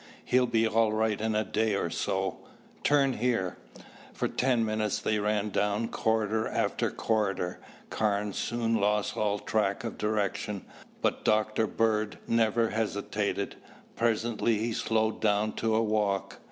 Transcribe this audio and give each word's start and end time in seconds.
He'll 0.25 0.47
be 0.47 0.67
all 0.67 0.91
right 0.91 1.21
in 1.21 1.35
a 1.35 1.43
day 1.43 1.75
or 1.75 1.91
so. 1.91 2.39
Turn 2.83 3.13
here." 3.19 3.57
For 4.13 4.27
ten 4.27 4.65
minutes 4.65 4.97
they 4.97 5.19
ran 5.19 5.51
down 5.51 5.89
corridor 5.89 6.47
after 6.47 6.89
corridor. 6.89 7.59
Carnes 7.91 8.35
soon 8.35 8.77
lost 8.81 9.15
all 9.15 9.37
track 9.37 9.83
of 9.83 9.99
direction, 9.99 10.65
but 11.03 11.23
Dr. 11.23 11.67
Bird 11.67 12.17
never 12.27 12.69
hesitated. 12.71 13.57
Presently 13.95 14.57
he 14.57 14.73
slowed 14.73 15.21
down 15.21 15.53
to 15.57 15.75
a 15.75 15.83
walk. 15.83 16.39